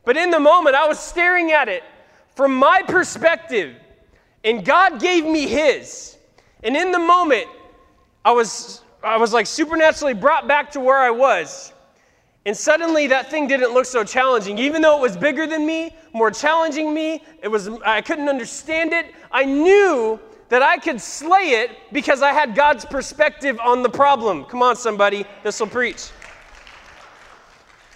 But 0.04 0.18
in 0.18 0.32
the 0.32 0.40
moment, 0.40 0.76
I 0.76 0.88
was 0.88 0.98
staring 0.98 1.52
at 1.52 1.70
it 1.70 1.84
from 2.36 2.56
my 2.56 2.82
perspective, 2.82 3.76
and 4.44 4.66
God 4.66 5.00
gave 5.00 5.26
me 5.26 5.46
his. 5.46 6.18
And 6.64 6.76
in 6.76 6.92
the 6.92 6.98
moment, 6.98 7.46
I 8.26 8.32
was, 8.32 8.82
I 9.04 9.18
was 9.18 9.32
like 9.32 9.46
supernaturally 9.46 10.16
brought 10.16 10.48
back 10.48 10.72
to 10.72 10.80
where 10.80 10.98
I 10.98 11.12
was. 11.12 11.72
And 12.48 12.58
suddenly 12.58 13.06
that 13.08 13.30
thing 13.30 13.48
didn't 13.48 13.76
look 13.76 13.86
so 13.86 14.04
challenging. 14.04 14.58
Even 14.58 14.82
though 14.82 14.98
it 14.98 15.02
was 15.02 15.16
bigger 15.16 15.46
than 15.46 15.68
me, 15.68 15.96
more 16.14 16.32
challenging 16.32 16.96
me, 16.96 17.22
it 17.44 17.48
was 17.48 17.70
I 17.86 18.02
couldn't 18.02 18.28
understand 18.28 18.92
it. 18.92 19.14
I 19.32 19.46
knew 19.46 20.20
that 20.50 20.62
I 20.62 20.78
could 20.78 21.02
slay 21.02 21.62
it 21.62 21.72
because 21.92 22.22
I 22.22 22.32
had 22.32 22.56
God's 22.56 22.86
perspective 22.86 23.60
on 23.60 23.84
the 23.84 23.90
problem. 23.90 24.46
Come 24.46 24.62
on 24.62 24.76
somebody, 24.76 25.26
this 25.44 25.60
will 25.60 25.68
preach. 25.68 26.12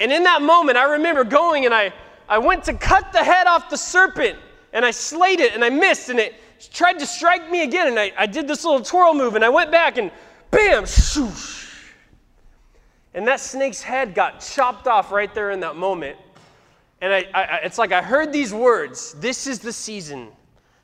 And 0.02 0.12
in 0.12 0.24
that 0.24 0.42
moment 0.42 0.78
I 0.78 0.92
remember 0.94 1.24
going 1.24 1.66
and 1.66 1.74
I 1.74 1.94
I 2.28 2.38
went 2.38 2.64
to 2.66 2.74
cut 2.74 3.12
the 3.12 3.24
head 3.24 3.48
off 3.48 3.70
the 3.70 3.78
serpent 3.78 4.38
and 4.72 4.86
I 4.86 4.92
slayed 4.92 5.40
it 5.40 5.54
and 5.54 5.64
I 5.64 5.70
missed 5.70 6.10
and 6.10 6.20
it 6.20 6.36
tried 6.72 7.00
to 7.00 7.06
strike 7.06 7.50
me 7.50 7.64
again 7.64 7.88
and 7.88 8.00
I, 8.00 8.12
I 8.18 8.26
did 8.26 8.48
this 8.48 8.64
little 8.64 8.82
twirl 8.82 9.14
move 9.14 9.36
and 9.36 9.44
I 9.44 9.50
went 9.50 9.72
back 9.72 9.98
and 9.98 10.12
bam, 10.52 10.84
shoosh 10.84 11.60
and 13.14 13.28
that 13.28 13.40
snake's 13.40 13.82
head 13.82 14.14
got 14.14 14.40
chopped 14.40 14.88
off 14.88 15.12
right 15.12 15.34
there 15.34 15.52
in 15.52 15.60
that 15.62 15.76
moment. 15.76 16.18
And 17.02 17.14
I, 17.14 17.26
I, 17.34 17.44
it's 17.64 17.78
like 17.78 17.92
I 17.92 18.02
heard 18.02 18.32
these 18.32 18.54
words 18.54 19.14
This 19.14 19.48
is 19.48 19.60
the 19.60 19.74
season 19.74 20.30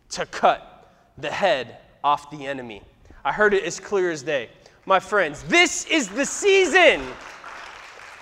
to 0.10 0.25
cut 0.25 0.75
the 1.17 1.31
head 1.31 1.77
off 2.03 2.29
the 2.29 2.45
enemy. 2.45 2.81
I 3.24 3.31
heard 3.31 3.53
it 3.53 3.63
as 3.63 3.79
clear 3.79 4.12
as 4.12 4.24
day. 4.24 4.50
My 4.86 5.00
friends, 5.00 5.43
this 5.43 5.86
is 5.86 6.10
the 6.10 6.25
season 6.25 7.01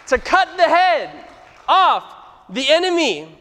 to 0.07 0.17
cut 0.17 0.55
the 0.57 0.63
head 0.63 1.27
off 1.67 2.15
the 2.50 2.69
enemy. 2.69 3.38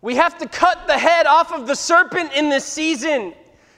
We 0.00 0.16
have 0.16 0.38
to 0.38 0.48
cut 0.48 0.86
the 0.86 0.98
head 0.98 1.26
off 1.26 1.52
of 1.52 1.66
the 1.66 1.74
serpent 1.74 2.32
in 2.32 2.48
this 2.48 2.64
season. 2.64 3.34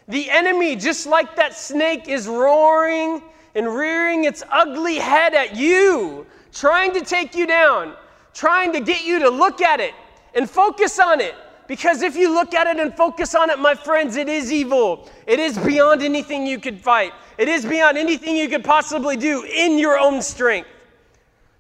The 0.09 0.31
enemy, 0.31 0.77
just 0.77 1.07
like 1.07 1.37
that 1.37 1.55
snake, 1.55 2.09
is 2.09 2.29
roaring 2.29 3.23
and 3.55 3.75
rearing 3.75 4.25
its 4.25 4.43
ugly 4.51 4.97
head 4.97 5.35
at 5.35 5.57
you, 5.57 6.27
trying 6.53 6.93
to 6.95 7.01
take 7.01 7.35
you 7.35 7.47
down, 7.47 7.95
trying 8.33 8.73
to 8.73 8.81
get 8.81 9.05
you 9.05 9.19
to 9.21 9.31
look 9.31 9.61
at 9.61 9.81
it 9.81 9.95
and 10.35 10.49
focus 10.49 10.99
on 10.99 11.21
it. 11.21 11.35
Because 11.67 12.03
if 12.03 12.17
you 12.17 12.33
look 12.33 12.55
at 12.55 12.67
it 12.67 12.79
and 12.79 12.95
focus 12.95 13.35
on 13.35 13.51
it, 13.51 13.59
my 13.59 13.75
friends, 13.75 14.17
it 14.17 14.29
is 14.29 14.53
evil. 14.53 15.09
It 15.27 15.39
is 15.39 15.57
beyond 15.59 16.03
anything 16.03 16.47
you 16.47 16.59
could 16.59 16.81
fight. 16.81 17.13
It 17.39 17.49
is 17.49 17.65
beyond 17.65 17.97
anything 17.97 18.37
you 18.37 18.49
could 18.49 18.65
possibly 18.65 19.17
do 19.17 19.45
in 19.45 19.79
your 19.79 19.99
own 19.99 20.21
strength. 20.21 20.69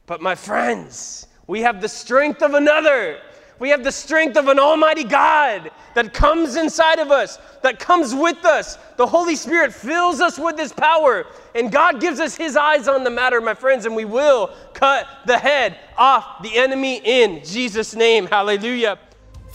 But 0.06 0.20
my 0.20 0.34
friends, 0.34 1.26
we 1.46 1.60
have 1.60 1.80
the 1.80 1.88
strength 1.88 2.42
of 2.42 2.54
another 2.54 3.18
we 3.58 3.68
have 3.68 3.84
the 3.84 3.92
strength 3.92 4.36
of 4.36 4.48
an 4.48 4.58
almighty 4.58 5.04
God 5.04 5.70
that 5.94 6.12
comes 6.12 6.56
inside 6.56 6.98
of 6.98 7.12
us, 7.12 7.38
that 7.62 7.78
comes 7.78 8.14
with 8.14 8.44
us. 8.44 8.76
The 8.96 9.06
Holy 9.06 9.36
Spirit 9.36 9.72
fills 9.72 10.20
us 10.20 10.38
with 10.38 10.58
His 10.58 10.72
power, 10.72 11.24
and 11.54 11.70
God 11.70 12.00
gives 12.00 12.18
us 12.18 12.34
His 12.34 12.56
eyes 12.56 12.88
on 12.88 13.04
the 13.04 13.10
matter, 13.10 13.40
my 13.40 13.54
friends, 13.54 13.86
and 13.86 13.94
we 13.94 14.04
will 14.04 14.54
cut 14.72 15.06
the 15.26 15.38
head 15.38 15.78
off 15.96 16.42
the 16.42 16.56
enemy 16.56 17.00
in 17.04 17.44
Jesus' 17.44 17.94
name. 17.94 18.26
Hallelujah. 18.26 18.98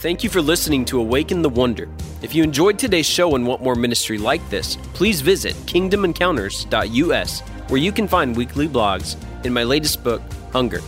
Thank 0.00 0.24
you 0.24 0.30
for 0.30 0.40
listening 0.40 0.86
to 0.86 0.98
Awaken 0.98 1.42
the 1.42 1.50
Wonder. 1.50 1.86
If 2.22 2.34
you 2.34 2.42
enjoyed 2.42 2.78
today's 2.78 3.04
show 3.04 3.34
and 3.34 3.46
want 3.46 3.62
more 3.62 3.74
ministry 3.74 4.16
like 4.16 4.40
this, 4.48 4.76
please 4.94 5.20
visit 5.20 5.54
kingdomencounters.us, 5.66 7.40
where 7.68 7.80
you 7.82 7.92
can 7.92 8.08
find 8.08 8.34
weekly 8.34 8.66
blogs 8.66 9.22
and 9.44 9.52
my 9.52 9.62
latest 9.62 10.02
book, 10.02 10.22
Hunger. 10.54 10.80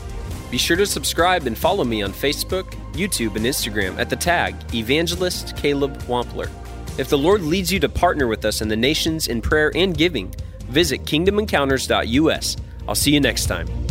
Be 0.50 0.56
sure 0.56 0.78
to 0.78 0.86
subscribe 0.86 1.46
and 1.46 1.58
follow 1.58 1.84
me 1.84 2.00
on 2.00 2.10
Facebook, 2.10 2.72
YouTube, 2.94 3.36
and 3.36 3.44
Instagram 3.44 3.98
at 3.98 4.08
the 4.08 4.16
tag 4.16 4.54
Evangelist 4.72 5.58
Caleb 5.58 5.98
Wampler. 6.04 6.48
If 6.96 7.10
the 7.10 7.18
Lord 7.18 7.42
leads 7.42 7.70
you 7.70 7.80
to 7.80 7.90
partner 7.90 8.28
with 8.28 8.46
us 8.46 8.62
in 8.62 8.68
the 8.68 8.76
nations 8.76 9.26
in 9.26 9.42
prayer 9.42 9.72
and 9.74 9.94
giving, 9.94 10.34
visit 10.68 11.04
kingdomencounters.us. 11.04 12.56
I'll 12.88 12.94
see 12.94 13.12
you 13.12 13.20
next 13.20 13.44
time. 13.44 13.81